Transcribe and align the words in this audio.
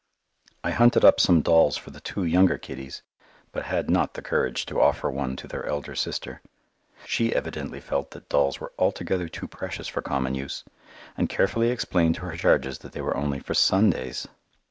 I 0.63 0.71
hunted 0.71 1.05
up 1.05 1.19
some 1.19 1.43
dolls 1.43 1.77
for 1.77 1.91
the 1.91 1.99
two 2.01 2.23
younger 2.23 2.57
kiddies, 2.57 3.03
but 3.51 3.65
had 3.65 3.87
not 3.87 4.15
the 4.15 4.23
courage 4.23 4.65
to 4.65 4.81
offer 4.81 5.11
one 5.11 5.35
to 5.35 5.47
their 5.47 5.63
elder 5.67 5.93
sister. 5.93 6.41
She 7.05 7.35
evidently 7.35 7.79
felt 7.79 8.09
that 8.09 8.27
dolls 8.27 8.59
were 8.59 8.73
altogether 8.79 9.29
too 9.29 9.47
precious 9.47 9.87
for 9.87 10.01
common 10.01 10.33
use, 10.33 10.63
and 11.15 11.29
carefully 11.29 11.69
explained 11.69 12.15
to 12.15 12.21
her 12.21 12.35
charges 12.35 12.79
that 12.79 12.93
they 12.93 13.01
were 13.01 13.15
only 13.15 13.39
for 13.39 13.53
Sundays! 13.53 14.27